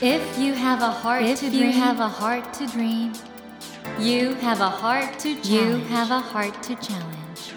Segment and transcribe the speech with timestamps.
[0.00, 3.12] If you have a heart If to you dream, have a heart to dream,
[3.98, 5.48] you have a heart to challenge.
[5.48, 7.54] you have a heart to challenge.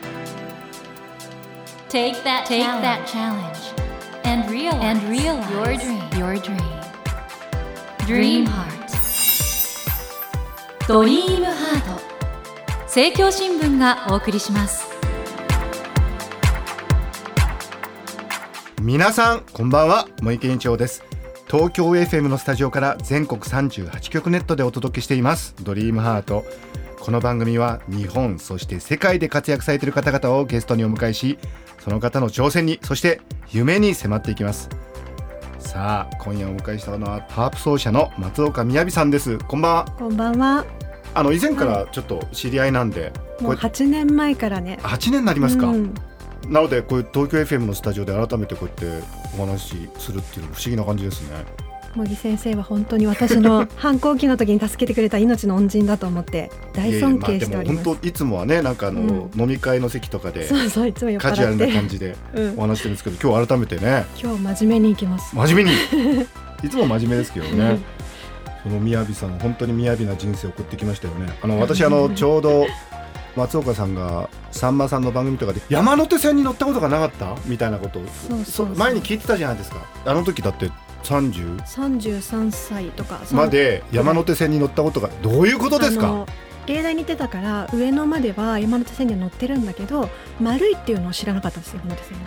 [1.89, 3.79] take that Take challenge that challenge
[4.23, 6.19] and realize, and realize your dream.
[6.19, 6.79] Your dream.
[8.05, 8.79] Dream Dream Heart.
[10.87, 12.01] ドリームハート
[12.85, 14.89] 政教新聞がお送りします
[18.81, 21.03] 皆さんこんばんは森健一郎です
[21.54, 25.54] 東京 FM のスタジオから全国38局ネットでお届けしています。
[25.62, 26.44] ドリームハート。
[26.98, 31.38] この番組は日本そして世界で活躍されている方々をゲストにお迎えし
[31.78, 33.20] その方の挑戦にそして
[33.52, 34.68] 夢に迫っていきます。
[35.60, 39.38] さあ今夜お迎えしたのはハープ奏者の松岡みやびさんです。
[39.38, 39.84] こんばんは。
[39.96, 40.64] こんばんは。
[41.14, 44.80] あの以前からちょっと知り合いなんで、もうこれ8年前からね。
[44.82, 45.94] 8年になりますか、うん
[46.48, 49.06] なのでこういう東京 FM のスタジオで改めてこうやって
[49.38, 51.44] お話しするっていうのも不思議な感じですね。
[51.94, 57.84] 茂木先生は本当に私の 反抗期の時に助けてくれた命の恩人だと思って大尊敬しております。
[57.84, 61.56] いやいやまあ本当いつもはねなんかあの、飲み会の席とかでそうそういつもカジュアル。
[61.56, 65.34] な感じでうんお話してるんですけど、今日改めてね今日真面目に行きます。
[65.36, 65.70] 真面目に
[66.64, 67.84] いつも真面目ですけどね、うん
[68.64, 71.28] そのみやびさん本当にみやびな人生を送ってきましたよね。
[71.42, 72.66] あの私あのちょうど
[73.36, 77.36] 松岡さんがさんまさんの番組とかで山手線に乗ったことがなかった？
[77.46, 77.98] みたいなこと。
[77.98, 78.76] をそうそうそう。
[78.76, 79.78] 前に聞いてたじゃないですか。
[80.04, 80.70] あの時だって
[81.02, 83.20] 30 33歳とか。
[83.32, 86.26] まで山手線に乗ったことがどういうことですか？
[86.66, 90.08] 芸大に行ってたから上野までは山手線には乗ってるんだけど
[90.40, 92.24] 丸いっていうのを知らなかったんですよ山手線が。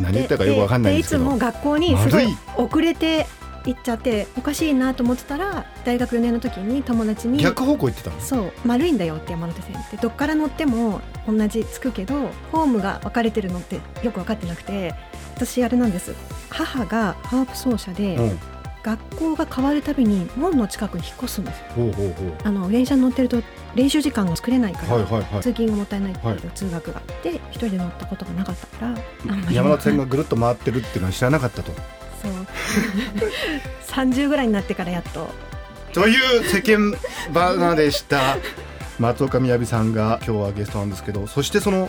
[0.00, 2.26] 何言ったかよくわかんないいつも学校にすごい。
[2.56, 3.26] 遅れて
[3.64, 8.20] 行っちゃっておかしいなと思ってたら大学4年の時に友達に逆方向行ってたの？
[8.20, 9.96] そう丸いんだよって山手線って。
[9.96, 14.94] どっから乗っても同じつくけどホームが分かれてるのってよく分かってなくて
[15.34, 16.14] 私あれなんです。
[16.48, 18.38] 母がハープ奏者で、うん。
[18.82, 21.62] 学校が変わるたびに門の近くに引っ越すんです
[22.44, 23.42] あの電車に乗ってると
[23.74, 25.04] 練習時間が作れないから、
[25.42, 26.40] 通勤がもったいないっていう、はい。
[26.54, 31.72] 通学がで一人で乗ったことがなかったから山手線がぐるっと回ってるっていうのは知らなかったと
[32.22, 32.32] そう。
[33.88, 35.28] 30ぐらいになってからやっと。
[35.92, 36.96] という世間
[37.32, 38.36] 話でした。
[38.98, 41.88] 松岡みやびさんが今日はゲストなんですけどそしてその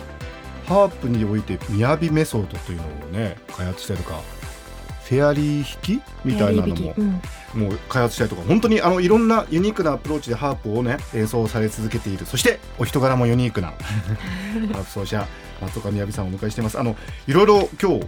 [0.66, 4.18] ハープにおいてみやびメソッドというのをね開発してるか
[5.04, 7.20] フェアリー弾きみたいなのもうん。
[7.54, 12.24] もう開発したりとか本当にあのいろんなユニークなアプローチでハープをね演奏され続けている。
[12.24, 13.68] そしてお人柄もユニークな。
[13.68, 15.28] ハープ奏者
[15.60, 16.78] 松岡みやびさんをお迎えしています。
[16.78, 18.06] あのいろいろ今日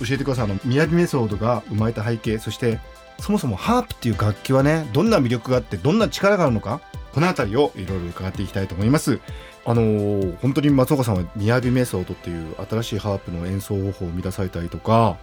[0.00, 0.44] 教えてください。
[0.46, 2.80] あのみやびメソッドが生まれた背景そして
[3.20, 6.80] そもそもハープっていう楽器はねどんな魅力があってどんな力があるのか
[7.12, 9.20] この辺りをいろいろ伺っていきたいと思います。
[9.66, 15.16] あのー本当に松岡さんはみやびメソッドっていう新しいハープの演奏方法を生み出されたりとか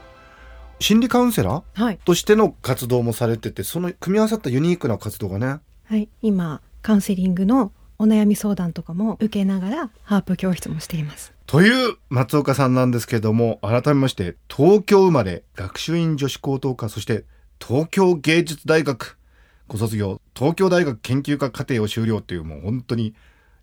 [0.80, 17.26] 心理カウンセラーはい、としての活動もされててその組み合わさったユニークな活動がねはい、今カウンセリングのお悩み相談とかも受けながらハープ教室もしていますという松岡さんなんですけれども改めまして東京生まれ学習院女子高等科そして
[17.60, 19.18] 東京芸術大学
[19.68, 23.14] ご卒業東京大学研究科課程を修了っていうもう本当に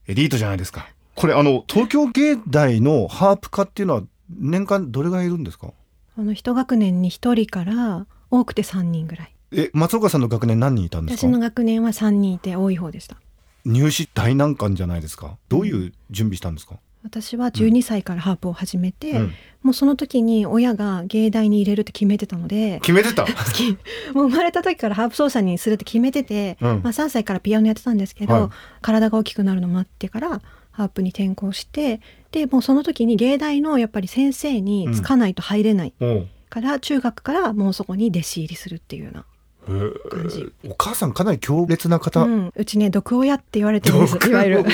[0.07, 0.87] エリートじゃないですか。
[1.15, 4.03] これあの東京芸大のハープ科っていうのは
[4.39, 5.73] 年間どれぐらいいるんですか？
[6.19, 9.33] あの一学年に一人から多くて3人ぐらい。
[9.53, 13.17] え松岡さんの学年何人いたんです私のか学年は3人いて多い方でした。
[13.65, 15.39] 入試大難関じゃないですか。
[15.49, 19.33] どういう準備したんですか、私は12歳からハープを始めて、うん。
[19.63, 23.27] もうその時に親が芸大に入れるって決めてたので決めてた？
[24.15, 26.69] もう生まれた時からハープ奏者にするって決めてて、うん。
[26.83, 28.51] まあ、3歳からピアノやってたんですけど、はい。
[28.83, 32.01] 体が大きくなるのもあってからハープに転校して
[32.31, 35.93] でもうその時に芸大のやっぱり先生につかないと入れない
[36.51, 39.25] から、中学からもうそこに弟子入りするっていうような
[40.11, 40.53] 感じ。
[40.67, 44.29] お母さんかなり強烈な方、うん、うちね毒親って言われてるんです。
[44.29, 44.65] いわゆる。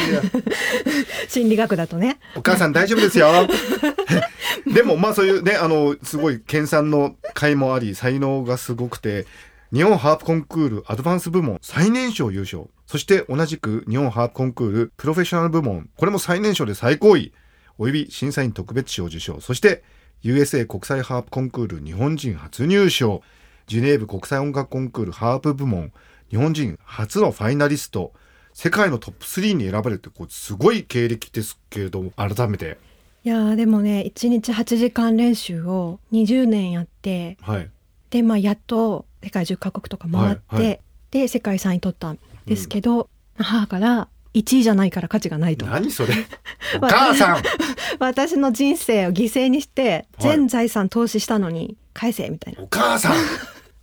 [1.28, 2.19] 心理学だとね。
[2.37, 3.28] お母さん大丈夫ですよ。
[4.72, 9.26] でもまあそういうねあのすごい研鑽の甲もあり才能がすごくて
[9.73, 12.64] 日本ハープコンクールアドバンス部門最年少優勝。
[12.87, 15.88] そして同じく日本ハープコンクールプロフェッショナル部門。
[15.97, 17.32] これも最年少で最高位。
[17.76, 19.40] および審査員特別賞受賞。
[19.40, 19.82] そして
[20.23, 23.23] USA 国際ハープコンクール日本人初入賞
[23.66, 25.93] ジュネーブ国際音楽コンクールハープ部門
[26.31, 28.12] 日本人初のファイナリスト
[28.52, 32.78] 世界のトップ3に選ばれてこうすごい経歴ですけれども改めて。
[33.25, 37.70] いやーでもね1日8時間練習を20年やってはい。
[38.11, 40.81] でまあやっと世界10カ国とか回って、はいはい。
[41.11, 43.08] で世界3位取ったんですけど、
[43.38, 45.64] 母から1位じゃないから価値がないと。
[45.64, 46.14] 何それ？
[46.76, 47.43] お母さん。
[47.99, 50.37] 私の人生を犠牲にしてはい。
[50.37, 53.14] 全財産投資したのに返せみたいな、お母さん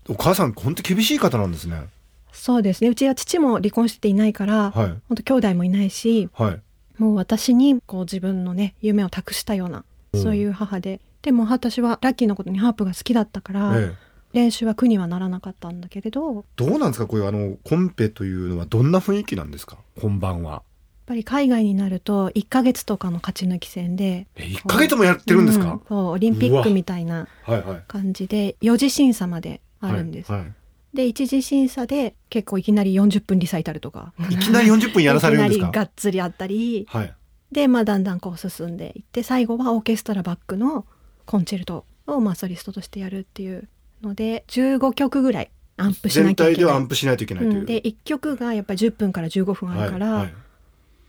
[0.10, 1.84] お母さん本当厳しい方なんですね。
[2.32, 2.90] そうですね。
[2.90, 4.88] うちは父も離婚していないから、はい。
[4.88, 6.62] 本当兄弟もいないしはい。
[6.98, 9.84] もう私にこう自分のね夢を託したような
[10.14, 10.24] うん。
[10.24, 11.00] そういう母で。
[11.22, 13.96] でも私はラッキーなことにハープが好きだったから、ええ。
[14.34, 16.34] 練習は苦にはならなかったんだけれど。
[16.34, 17.06] やっどうなんですか？
[17.08, 19.78] こういうあのコンペというのはどんな雰囲気なんですか？
[20.00, 20.64] 本番は。
[21.06, 25.74] ぱり海外になると1ヶ月とかの勝ち抜き戦でえ1ヶ月もやってるんですか？
[25.74, 27.84] う、そうオリンピックみたいなはいはい。
[27.88, 30.48] 感じで4次審査まであるんです、はいは
[30.94, 35.72] で1次審査で結構いきなり40分リサイタルとかい、いきなり40分やらされるんですか？
[35.72, 36.86] がっつりあったり。
[36.90, 37.14] はい。
[37.50, 40.86] で、まあ、だんだんこう進んでいって最後はオーケストラバックの
[41.26, 43.70] コンチェルトをまあソリストとしてやるっていう
[44.02, 46.56] ので15曲ぐらいアンプしな全きゃいけない。
[46.56, 50.34] 体ではアンプしないといけないという、うん、で1曲がやっぱり10分から15分あるから、はいはい。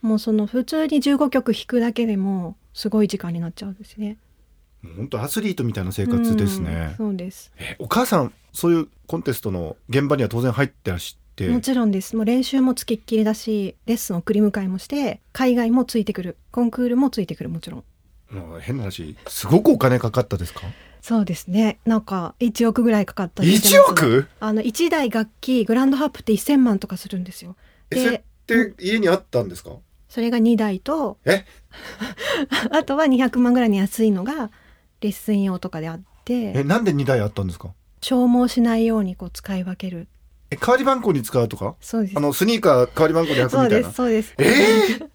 [0.02, 4.16] もうその普通に15曲弾くだけでもすごい時間になっちゃうんですね。
[4.96, 7.52] 本当アスリートみたいな生活ですね、うんそうです。
[7.58, 12.14] えお母さんそういうコンテストの現場には当然入ってらしてもちろんです。
[12.16, 17.84] もう練習もつきっきりだし、レッスン送り迎えもして、海外もついてくる、コンクールもついてくるもちろん。
[18.34, 20.60] もう変な話すごくお金かかったですか？
[21.00, 21.78] そうですね。
[21.86, 24.26] なんか1億ぐらいかかったりして1ます億？
[24.40, 27.56] あの1台楽器グランドハープって1000万とかするんですよ。
[27.90, 29.70] えそれって家にあったんですか？
[30.08, 31.44] それが2台とえ？
[32.70, 34.50] あとは200万ぐらいに安いのが
[35.02, 37.72] レッスン用とかであってえなんで2台あったんですか？
[38.00, 40.08] 消耗しないようにこう使い分ける。
[40.50, 41.74] え代わりばんこに使うとか？
[41.80, 42.14] そうです。
[42.16, 43.90] あのスニーカー代わりばんこで履くそうでみたいな。
[43.90, 44.34] すそうです。
[44.38, 45.08] えー、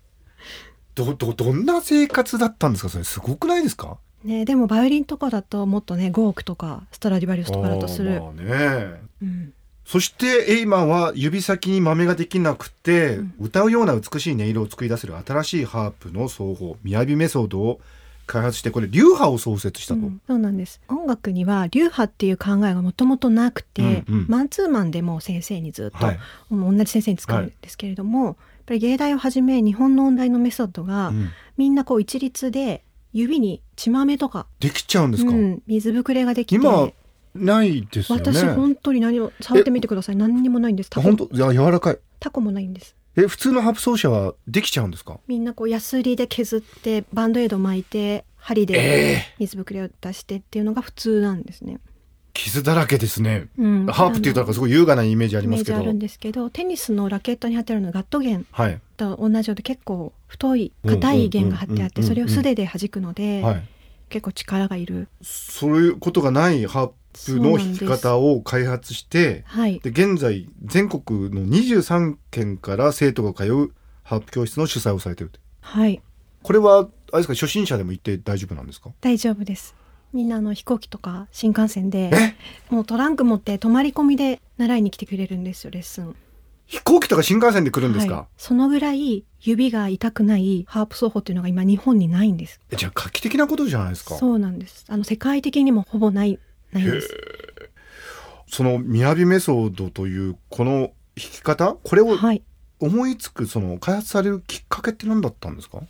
[0.96, 2.90] どどどんな生活だったんですか？
[2.90, 3.98] それすごくないですか？
[4.24, 9.02] ねでもバイオリンとかだともっとね5億とかストラディバリウスとかだとする、まあね。
[9.22, 9.54] うん、
[9.86, 13.34] そしてエイマは指先に豆ができなくて、うん。
[13.40, 17.80] 歌うような美しい音色を作り出せる新しいハープの奏法みやびメソッドを
[18.28, 20.80] 開発してこれ流派を創設したと、うんそうなんです。
[20.90, 24.26] 音楽には流派っていう考えがもともとなくて、うんうん。
[24.28, 26.20] マンツーマンでもう先生にずっと、はい、
[26.52, 28.36] 同じ先生に使うんですけれども、やっ
[28.66, 31.30] ぱり芸大をはじめ日本の音大のメソッドが、うん。
[31.58, 32.84] みんなこう一律で
[33.14, 36.90] 指に血豆とか、できちゃうんですか、うん、水ぶくれができて今
[37.34, 38.24] ないですよね。
[38.26, 40.16] 私本当に何も触ってみてください。
[40.16, 40.90] 何にもないんです。
[40.94, 41.30] 本当？
[41.32, 41.98] いや柔らかい。
[42.20, 45.20] タコもないんですえ普通のハープ奏者はできちゃうんですか？
[45.28, 51.80] みんなこうヤスリで削ってバンドエイド巻いて針でえ水ぶくれを出してっていうのが普通なんですね。
[52.34, 53.86] 傷だらけですね、うん。
[53.88, 55.78] ハープって言ったらすごい優雅なイメージあイりますけど。
[55.78, 58.46] メージあるんですけどテニスのラケットに貼ってあるのはガット弦。
[58.52, 58.80] はい。
[58.96, 63.64] と同じようで結構太い硬い弦が貼ってあってそれを素手で弾くのではい。
[64.10, 65.08] 結構力がいる。
[65.24, 66.94] そういうことがないハープ
[67.40, 69.80] の弾き方を開発してはい。
[69.80, 73.72] で現在全国の23県から生徒が通う
[74.04, 76.02] ハープ教室の主催をされてるとはい。
[76.44, 78.92] これはあれですか初心者でも行って大丈夫なんですか？
[79.02, 79.76] 大丈夫です。
[80.14, 82.36] みんなあの飛行機とか新幹線でえ？
[82.70, 86.16] もうトランク持って泊まり込みで習いに来てくれるんですよレッスン。
[86.66, 92.60] 飛行機とか新幹線で来るんですか、はい、そのぐらい指が痛くないハープ奏法っていうのが今日本にないんです。
[92.72, 94.16] えじゃあ画期的なことじゃないですか？
[94.16, 94.86] そうなんです。
[94.90, 96.40] あの世界的にもほぼない
[96.72, 97.10] ないんです。
[98.50, 102.44] その雅メソッドというこの弾き方これをはい。
[102.80, 105.82] 思いつくその開発されるきっかけって何だったんですか、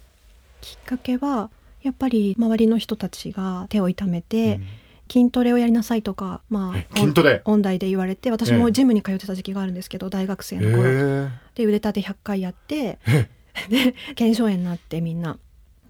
[0.61, 1.49] きっかけは
[1.81, 4.67] やっぱり周りの人たちが手を痛めて、うん。
[5.09, 7.41] 筋トレをやりなさいとか、まえあ筋トレ？
[7.45, 8.57] 音音大で言われて私ええ。
[8.57, 13.29] もジムに通ってた時期があるんですけど大学生への頃、えで腕立て100回やってえ。
[13.69, 15.39] で腱鞘炎になってみんな、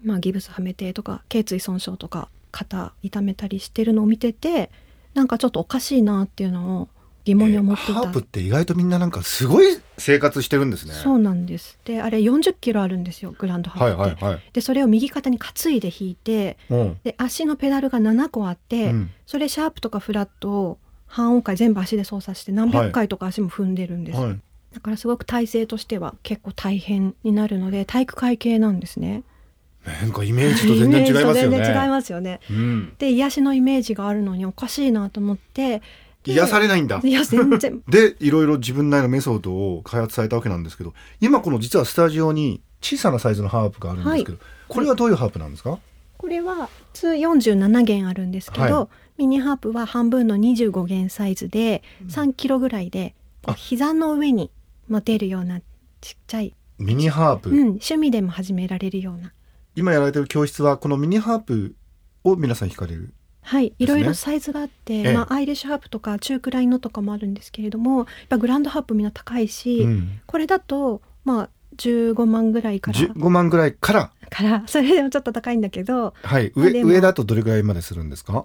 [0.02, 4.70] まあ、ギブスはめてとか頸椎損傷とか肩痛めたりしてるのを見てて
[5.14, 6.88] なんかちょっとおかしいなっていうのを
[7.24, 10.94] 疑問に思っていた、ハープって意外とみんななんかすごい生活してるんですね。
[10.94, 11.78] そうなんです。
[11.84, 17.00] であれ40キロあるんですよグランドハはいープって、はいはい、でそれを右肩に担いで弾いてうん。
[17.04, 19.10] で足のペダルが7個あって、うん。
[19.26, 24.40] それシャープとかフラットを半音階全部足で操作して何百回とか足も踏んでるんです、はい、
[24.74, 29.24] だからすごく体勢としては結構大変になるので体育会系なんですね
[29.86, 31.58] なんかイメージと全然違いますよね。
[31.68, 32.40] 違いますよね。
[32.50, 35.82] うん、で癒しのイメージがあるのにおかしいなと思って
[36.24, 37.00] で癒されないんだ。
[37.02, 37.82] いや全然。
[37.88, 45.78] でいろいろ自分なりのメソッドを開発されたわけなんですけど今この実はスタジオに小さなサイズのハープがあるんですけど、これはどういうハープなんですか、
[46.16, 53.16] これは普通47弦あるんですけど、はミニハープは半分の25弦サイズで3キロぐらいで
[53.56, 54.52] 膝の上に
[54.88, 55.60] 持てるような
[56.00, 59.32] ちっちゃい、ミニハープ、うん、趣味でも始められるような
[59.78, 61.76] 今やられてる教室はこのミニハープ
[62.24, 63.14] を皆さん弾かれる？
[63.42, 65.14] はい、いろいろサイズがあって、ええ。
[65.14, 72.98] まあ、アイリッシュハープとか中くらいのとかもあるんですけれどもやっぱグランドハープみんな高いし、うん、これだとまあ15万ぐらいから。
[72.98, 74.10] 15万ぐらいから？
[74.28, 74.64] から。
[74.68, 76.12] それでもちょっと高いんだけど。
[76.22, 76.52] はい。
[76.56, 78.44] 上上だとどれぐらいまでするんですか？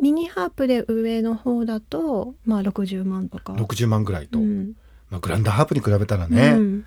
[0.00, 3.52] ミニハープで上の方だとまあ60万とか。
[3.52, 4.72] 60万ぐらいと、うん。
[5.10, 6.84] まあ、グランドハープに比べたらね、うん。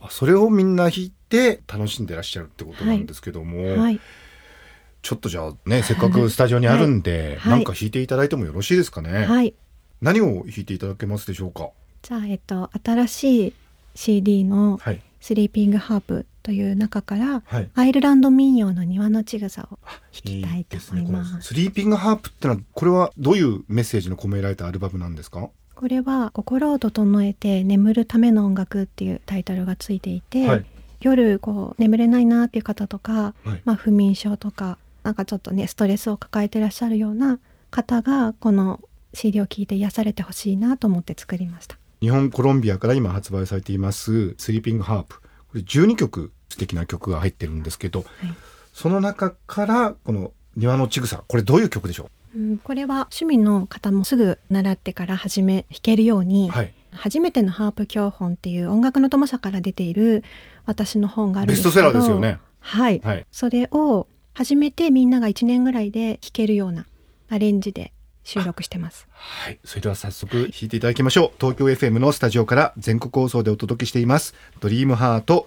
[0.00, 4.00] あそれをみんな弾いて楽しんでらっしゃるってことなんですけども、はい。
[5.02, 7.52] ちょっとじゃあねせっかくスタジオにあるんで、はい。
[7.52, 9.54] なんか弾いていただいてもよろしいですかね、はい。
[10.00, 11.70] 何を弾いていただけますでしょうか？
[12.02, 13.52] じゃあえっと新しい
[13.94, 17.68] CD のはい「スリーピングハープ」という中からはい。
[17.74, 19.78] アイルランド民謡の庭のちぐさを
[20.12, 21.48] 弾きたいと思います。
[21.48, 25.50] スリーピングハープってのはこれはどういうメッセージの込められたアルバムなんですか？
[25.74, 30.66] これは「心を整えて眠るための音楽」っていうタイトルがついていて、はい
[31.04, 33.62] 夜こう眠れないなっていう方とか、はい。
[33.64, 37.38] まあ、不眠症とかなんかちょっとねストレスを抱えてらっしゃるような
[37.70, 38.80] 方がこの
[39.12, 41.76] CD を聴いて癒されてほしいなと思って作りました。
[42.00, 48.08] 日本コロンビアから今発売されていますスリーピングハープこれ12曲素敵な曲が入ってるんですけど、はい。
[48.72, 52.38] その中からこの庭のちぐさこれどういう曲でしょう？
[52.38, 60.24] ん、これは趣味の方もすぐ習ってから始め弾けるように、うはい初めてのハープ教本っていう音楽の友社から出ている
[60.66, 66.86] 私の本があるんベストですけどセラーですよねはい、はいそれを初めてみんなが1年ぐらいで弾けるような
[67.28, 67.92] アレンジで
[68.24, 69.60] 収録してますはい。
[69.64, 71.30] それでは早速弾いていただきましょう。
[71.38, 74.34] 東京 FM のスタジオから全国放送でお届けしています。
[74.60, 75.46] ドリームハート。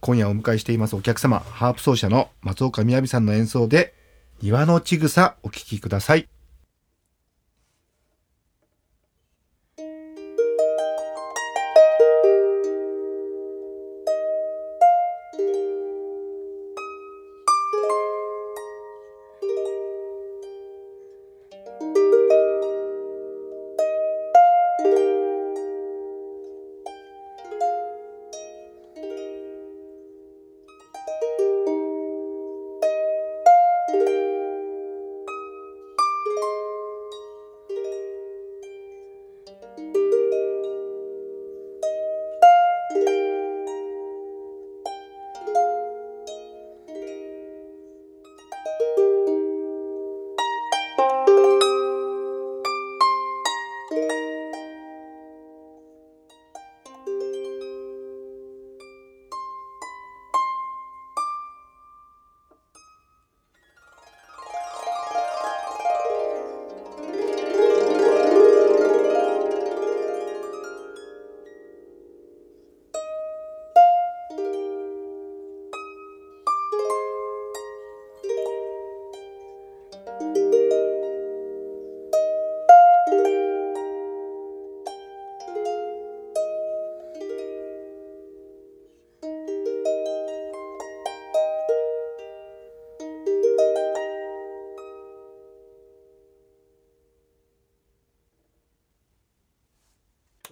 [0.00, 3.94] 今夜お迎えしていますお客様、ハープ奏者の松岡みやびさんの演奏で、
[4.42, 6.28] 庭のちぐさお聴きください。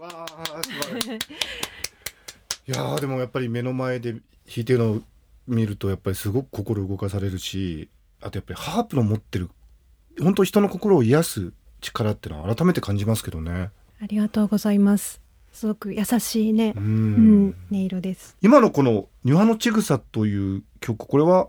[0.02, 0.70] わあ、す
[1.06, 1.16] ごい。
[2.68, 4.22] いやーでもやっぱり目の前で弾
[4.58, 5.02] いてるのを
[5.46, 7.88] 見るとやっぱりすごく心動かされるし
[8.20, 9.50] あとやっぱりハープの持ってる
[10.20, 13.70] 本当人の心を癒す力っていうのは改めて感じますけどね。
[14.00, 15.20] ありがとうございます。
[15.52, 18.36] すごく優しいねう、うんん、音色です。
[18.40, 21.48] 今のこの「庭のちぐさ」という曲これは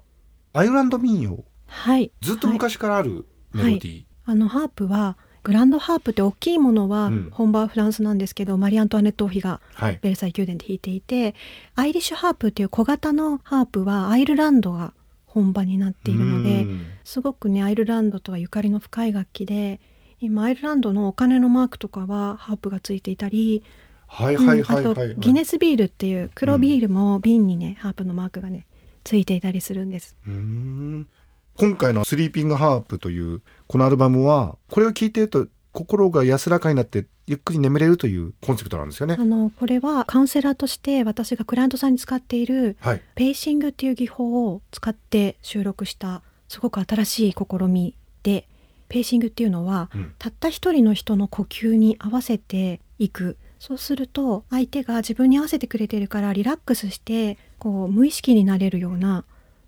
[0.53, 2.11] アイルランド民謡はい。
[2.21, 7.29] ずっとはい昔からあるメロディー、あのハープはグランドハープって大きいものはうん。
[7.31, 9.99] 本場はフランスなんですけど、マリー・アントワネット王妃がはい。
[10.01, 11.35] ベルサイユ宮殿で弾いていて
[11.75, 14.93] アイリッシュハープっていう小型のハープはアイルランドが
[15.25, 16.85] 本場になっているのでうん。
[17.03, 19.79] すごくねアイルランドとはゆかりの深い楽器で
[20.19, 23.63] 今アイルランドのお金のマークとかはハープがついていたり、
[24.07, 28.65] はいはいはいうんあはい、はいとギネスビールっていう黒ビールも瓶にね、ハープのマークがね
[29.03, 30.15] ついていたりするんです。
[30.25, 31.07] うーん
[31.55, 39.15] 今回の「スリーピングハープ」というこのアルバムはこれを聴いてると心が安らかになってゆっくり眠れるというコンセプトなんですよね。
[39.17, 39.23] あ。
[39.23, 48.47] のこれはカウンセラーとして私がクライアントさんに使っているはい、ペーシングっていう技法を使って収録したすごく新しい試みで
[48.89, 50.13] ペーシングっていうのはうん。
[50.19, 53.37] たった一人の人の呼吸に合わせていく。
[53.59, 59.23] そうすると相手が自分に合わせてくれてるからリラックスしてこう無意識になれるような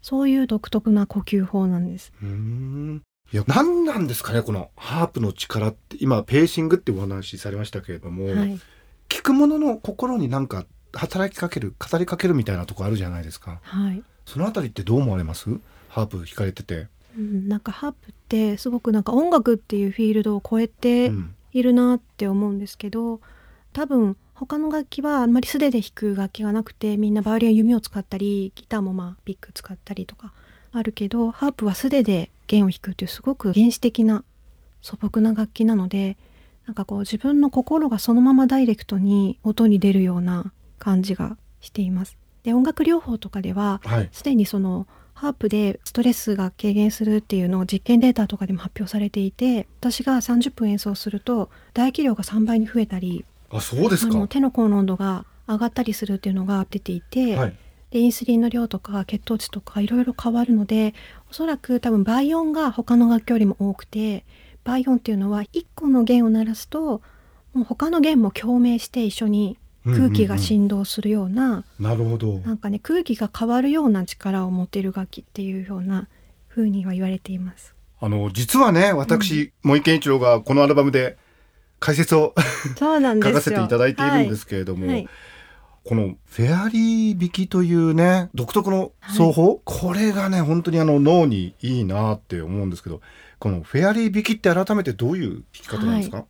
[0.06, 2.14] そういう独特な呼吸法なんです。
[2.22, 3.02] うーん。
[3.34, 5.98] いや何なんですかねこのハープの力って。
[6.00, 8.60] 今ペーシングってお話しされましたけれども、はい、
[9.10, 13.60] 聞く者の心になんか働きかける語りかけるみたいなとこあるじゃないですか。
[13.64, 14.04] はい。
[14.28, 15.50] そのあたりってどう思われます？
[15.90, 21.36] ハープ弾かれてて、うん、なんかハープってすごくなんか音楽っていうフィールドを超えてうん。
[21.52, 23.22] いるなって思うんですけど
[23.72, 30.34] 多分他の楽器はあんまり素手で弾く楽器がなくてみんなバイオリンや弓を使ったりギターもまあピック使ったりとか
[30.74, 34.26] あるけどハープは素手で弦を弾くっていうすごく原始的な
[34.82, 36.18] 素朴な楽器なので
[36.68, 42.18] なんかこう自分の心がそのままダイレクトに音に出るような感じがしています。
[42.44, 54.28] で音楽療法とかでははいすでにそのハープでストレスが軽減するっていうのを実験データとかでも発表されていて私が30分演奏すると唾液量が3倍に増えたりあそうですか。
[54.28, 57.58] 手の甲の温度が上がったりするっていうのが出ていて、はい。
[57.92, 60.94] でインスリンの量とか血糖値とかいろいろ変わるので
[61.30, 64.26] おそらく多分倍音が他の楽器よりも多くて
[64.66, 67.02] 倍音っていうのは1個の弦を鳴らすと
[67.54, 72.40] もう他の弦も共鳴して一緒に空気が振動するような、なるほど。
[72.40, 76.10] なんかね空気が変わるような力を持っている楽器っていうような
[76.50, 77.76] 風には言われています。
[78.02, 81.18] あの実はね私、森健一郎がこのアルバムで
[81.80, 82.34] 解説を
[82.78, 83.34] そうなんですよ。
[83.34, 84.96] 書かせていただいているんですけれども、はい。
[84.96, 85.10] はい
[85.86, 93.02] このフェアリー弾きというね独特の奏法、これがね本当にあの脳にいいなって思うんですけど
[93.38, 96.26] このフェアリー弾きって改めてどういう弾き方なんですか、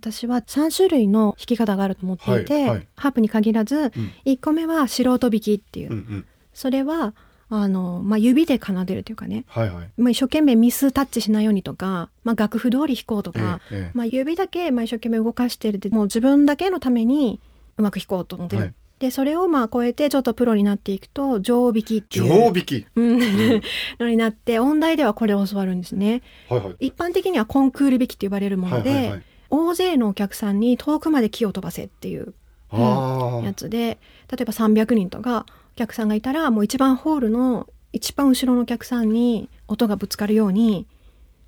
[0.00, 2.88] 私は3種類の弾き方があると思っていて、はいはい。
[2.96, 3.90] ハープに限らず、うん。
[4.24, 6.26] 1個目は素人弾きっていう、うんうん。
[6.54, 7.14] それは
[7.48, 9.90] あの、まあ、指で奏でるというかね、はいはい。
[9.96, 13.90] まあ、一生懸命ミスタッチしないようにとか、まあ、楽譜通り弾こうとか、ええええ。
[13.94, 17.40] まあ、指だけまあ一生懸命動かしてるってもう自分だけのために
[17.76, 18.74] うまく弾こうと思ってる、はい。
[18.98, 22.24] でそれをまあ超えてちょっとプロになっていくと上弾きっていう。
[22.24, 23.18] 上弾き、うん。
[24.00, 26.22] のになって音大ではこれを教わるんですね。
[26.48, 26.86] はいはい。
[26.86, 29.22] 一般的にはコンクール弾きって呼ばれるもので、はいはいはい。
[29.50, 32.34] 大勢のお客さんに遠くまで木を飛ばせっていう
[32.70, 33.98] あやつで
[34.30, 40.86] 例えば300人とかお客さんがいたらもう一番ホールの一番後ろのお客さんに音がぶつかるように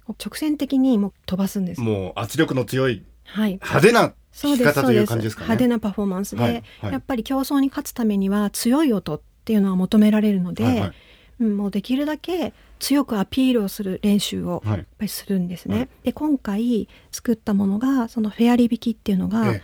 [0.06, 1.80] 直線的にもう飛ばすんです。
[1.80, 1.85] あ。
[1.85, 5.44] もう圧力の強いはい、派手なそうです弾き方という感じですかね。
[5.47, 6.92] 派手なパフォーマンスで、はいはい。
[6.92, 10.92] やっぱり競争に勝つためには強い音っていうのは求められるので、はいはい。
[11.40, 14.78] うん、もうできるだけ強くアピールをする練習をはい。
[14.78, 15.76] やっぱりするんですね。
[15.76, 15.88] はい。
[16.04, 19.62] で今回作ったものがそのフェアリー弾きっていうのが、え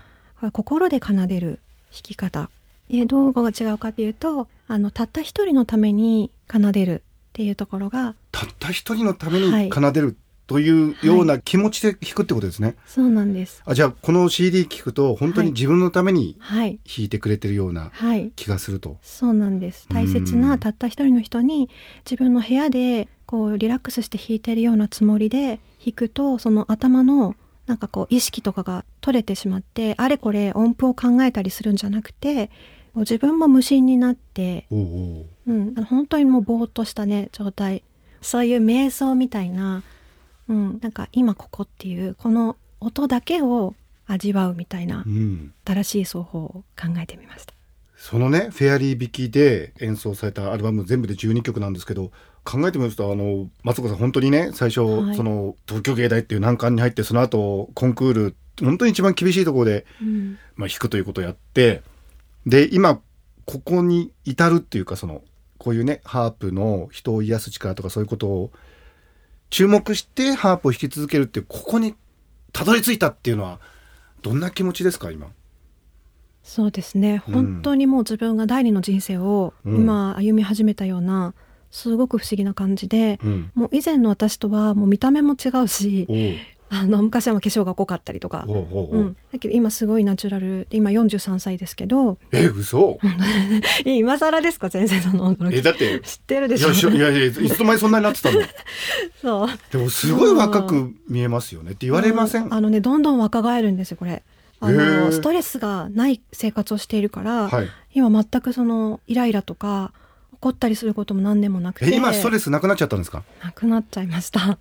[0.53, 1.61] 心で奏でる
[1.93, 2.49] 弾き方。
[2.89, 9.65] でどうが違うかというとあのたった一人のために奏でるっていうところがたった一人のためはい。
[9.67, 13.63] に奏でるというような気持ちで弾くってことですね、そうなんです。
[13.65, 16.79] あじゃあこの CD 聴くと本当に自分のためにはい。
[16.87, 18.31] 弾いてくれてるようなはい。
[18.37, 19.87] 気がすると、そうなんです。
[19.89, 21.71] 大切うんなたった一人の人に
[22.05, 27.35] 自分の部屋でこうリラックスして弾いてるようなつもりで弾くとその頭の
[27.67, 32.51] なんかこう意識とかが取れてしまってあれこれ音符を考えたりするんじゃなくて
[33.01, 35.27] 自分も無心になって、おうおう。
[35.47, 37.83] うん、本当にもうぼーっとしたね状態。
[38.23, 39.83] そういう瞑想みたいな、
[40.49, 43.75] うん、なんか今ここっていうこの音だけを
[44.07, 47.55] 味わうみたいなうん、新しい奏法を考えてみました。
[47.97, 52.11] そのねフェアリー弾きで演奏されたアルバム全部で12曲なんですけど
[52.45, 55.17] 考えてみますとあの松岡さん本当にね最初、はい。
[55.17, 60.39] その東京芸大っていう難関に入ってその後コンクール本当に一番厳しいところで、うん。
[60.55, 61.83] まあ、弾くということをやって
[62.47, 63.01] で今
[63.47, 65.23] ここに至るっていうかその
[65.59, 68.51] こういうねハープの人を癒す力とかそういうことを
[69.51, 71.95] 注目してハープを弾き続けるっていうここに
[72.53, 73.61] たどり着いたっていうのは
[74.23, 75.29] どんな気持ちですか今？
[76.43, 77.23] そうですね。
[77.27, 77.35] うん。
[77.35, 79.77] 本当にもう自分が第二の人生をうん。
[79.77, 81.35] 今歩み始めたような
[81.71, 83.51] すごく不思議な感じで、うん。
[83.55, 86.07] もう以前の私とはもう見た目も違うし
[86.71, 92.19] あの昔は化粧が濃かったりとか、おうん、だけど今すごいナチュラルで今43歳ですけど。
[92.33, 92.99] え嘘？
[93.85, 98.41] 今更ですか先生そのえだって知ってるでしょいやいやいやいつの間にそんなになってたの？
[99.23, 99.49] そう。
[99.71, 102.53] でもすごい若く見えますよねって言われません？
[102.53, 104.23] あのねどんどん若返るんですよこれ。
[104.61, 107.69] あへのーストレスがない生活をしているから、はい。
[107.93, 109.93] 今全くそのイライラとか
[110.33, 111.87] 怒ったりすることも何でもなくて。
[111.93, 113.23] え今ストレスなくなっちゃったんですか？
[113.43, 114.59] なくなっちゃいました。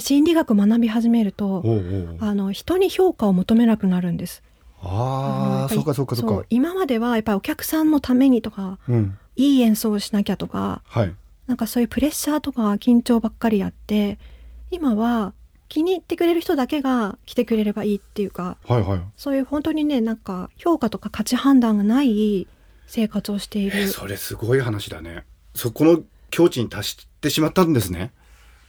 [0.00, 1.62] 心理学学び始めると、
[2.20, 4.42] あの人に評価を求めなくなるんです。
[4.82, 6.46] のああそうかそうかそうか。
[6.50, 9.18] 今まではやっぱりお客さんのためにとか、うん。
[9.36, 11.14] いい演奏をしなきゃとか、はい。
[11.46, 14.18] なんかそういうプレッシャーとか緊張ばっかりやって、
[14.70, 15.32] 今は
[15.68, 19.00] 気に入ってくれる人だけが来てくれればいいっていうか、はいはい。
[19.16, 22.46] そういう本当にねなんか評価とか価値判断がない
[22.86, 23.78] 生活をしている。
[23.78, 25.24] えそれすごい話だね。
[25.54, 28.12] そこの境地に達してしまったんですね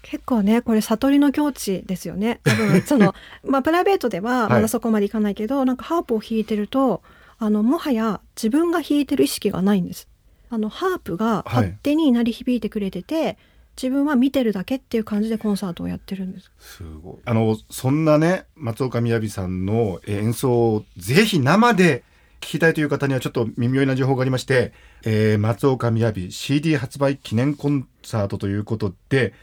[0.01, 2.39] 結構ねこれ悟りの境地ですよね。
[2.45, 7.01] 多分そのまあプライベートではまだそこまでいかないけど、なんかハープを弾いてると
[7.37, 10.07] あのもはや自分が弾いてる意識がないんです。
[10.49, 13.37] あのハープが勝手に鳴り響いてくれてて、
[13.81, 16.51] 自分は見てるだけっていう感じでコンサートをやってるんです。
[16.59, 17.15] すごい。
[17.23, 22.03] あのそんなね松岡みやびさんの演奏をぜひ生で
[22.41, 29.33] 聞きたいという方にはちょっと耳寄りな情報がありまして、えー松岡みやび CD 発売記念コンサートということで、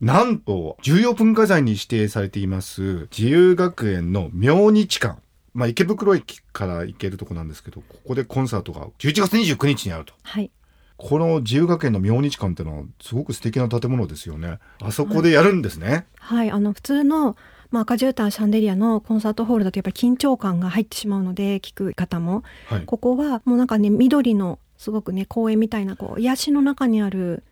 [0.00, 5.20] なんと重要文化財に指定されています自由学園の明日館。
[5.52, 10.14] まあ、池袋駅から行けるとこなんですけどここでコンサートが11月29日にあると。
[10.22, 10.50] はい。
[10.96, 14.58] この自由学園の明日館ってのはすごく素敵な建物ですよね。
[14.80, 17.36] あそこでやるんですね、はい、あの普通の、
[17.70, 22.42] まあ、赤絨毯シャンデリアのコンサートホールだとやっぱり緊張感が入ってしまうので聞く方も。
[22.66, 22.84] はい。
[22.86, 27.44] ここはもうなんかね緑のすごくね公園みたいなこう癒しの中にある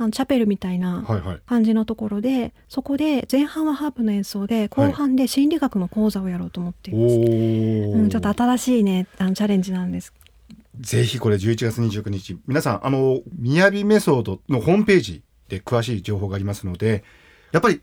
[0.00, 1.40] あのチャペルみたいなはいはい。
[1.44, 7.92] 感じのところでそこで前半はハープの演奏で後半で心理学の講座をやろうと思っています、おー。
[7.92, 10.14] うん、ちょっと新しいねあのチャレンジなんです。
[10.80, 12.38] ぜひこれ11月29日。
[12.46, 17.04] 皆さんあの雅メソードのホームページで詳しい情報がありますので
[17.52, 17.82] やっぱり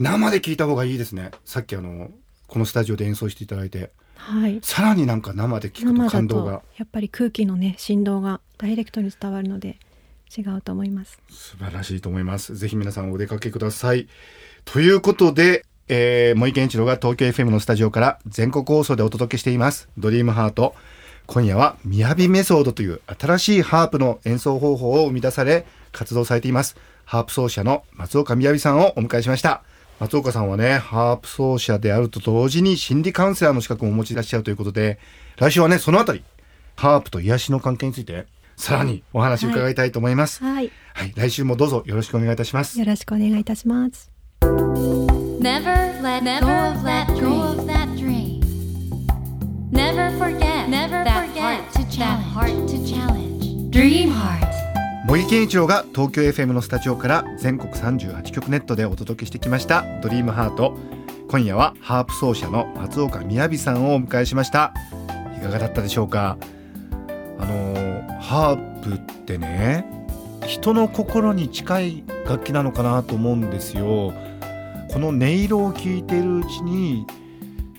[0.00, 1.30] 生で聞いた方がいいですね。
[1.44, 2.10] さっきあの
[2.48, 3.92] このスタジオで演奏していただいて。
[4.16, 4.58] はい。
[4.64, 6.62] さらになんか生で聞くと感動が。
[6.76, 9.78] やっぱり空気のね振動がダイレクトに伝わるので
[10.36, 11.20] 違うと思います。
[11.30, 12.56] 素晴らしいと思います。
[12.56, 14.08] ぜひ皆さんお出かけください。
[14.64, 20.74] ということでえー、森健一郎が東京 FM のスタジオから全国放送でお届けしています「ドリームハート。
[21.26, 26.76] 今夜は「みやびメソード」という新しいハープの演奏方法を生み出され活動されています。
[27.04, 29.62] ハープ奏者の松岡みやびさんをお迎えしました。
[29.98, 34.98] 松岡さんはねハープ奏者であると同時に心理カウンセラーの資格も持ちいらっしゃるということで
[35.36, 36.24] 来週はねそのあたり
[36.74, 38.26] ハープと癒しの関係について
[38.62, 40.70] さらにお話を伺いたいと思います、はい。
[40.94, 42.78] はい、来週もどうぞよろしくお願いいたします。
[42.78, 44.08] よろしくお願いいたします。
[44.40, 48.40] Never let go of that go of that dream.
[49.72, 51.98] Never forget never that forget heart to challenge.
[51.98, 53.70] That heart to challenge.
[53.70, 54.46] Dream heart.
[55.08, 60.78] 茂木健一郎が東京 FM のスタジオから全国38局ネットでお届けしてきました「ドリームハート。
[61.28, 64.72] 今夜はハープ奏者の松岡みやびさんをお迎えしました。
[65.36, 66.36] いかがだったでしょうか？
[66.40, 66.61] あのー
[68.32, 69.84] ハープってね
[70.46, 74.14] 人の心に近い楽器なのかなと思うんですよ。
[74.90, 77.06] この音色を聞いているうちに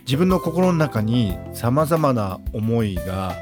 [0.05, 3.35] 自分の心の中にさまざまな思いが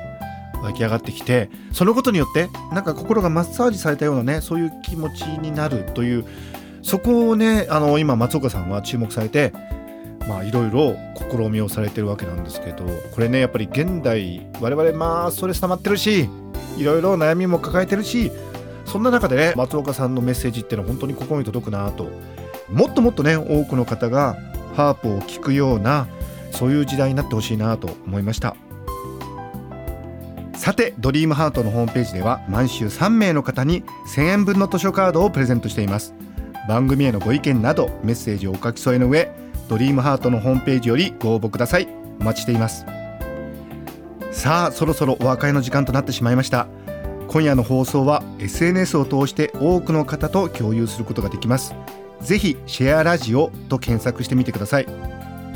[0.64, 6.26] 湧き上がってきてそのことによってなんか心がマッサージされたようなねそういう気持ちになるという
[6.82, 9.52] そこをねあの今松岡さんは注目されて
[10.30, 10.96] まあいろいろ
[11.30, 16.30] 試みをされてるわけなんですけどこれねやっぱり現代我々まあストレス溜まってるし
[16.82, 18.32] いろいろ悩みも抱えてるし
[18.86, 22.10] そんな中でね松岡さんのメッセージっていうのは本当に心に届くなと。
[22.70, 24.38] もっともっとね多くの方が
[24.76, 26.08] ハープを聴くような
[26.52, 28.56] そういう時代になってほしいなと思いました。
[30.56, 33.84] さてドリームハートのホームページでは毎週3名の方に
[34.16, 36.14] 1000円分の図書カードをプレゼントしています。
[36.68, 39.32] 番組へのご意見などメッセージをお書き添えの上
[39.68, 41.88] ドリームハートのホームページよりご応募ください。
[42.20, 43.01] お待ちしています。
[44.32, 46.68] さあそろそろお別れの時間となってしまいました。
[47.28, 51.74] 今夜の放送は SNS を通して多くの方と共有することができます。
[52.22, 54.88] ぜひシェアラジオと検索してみてください。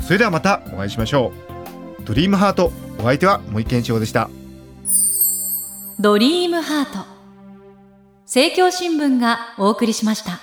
[0.00, 1.32] それではまたお会いしましょ
[2.00, 2.04] う。
[2.04, 4.30] ドリームハートお相手は森健一郎でした。
[5.98, 7.06] ドリームハート。
[8.24, 10.40] 政教新聞がお送りしました。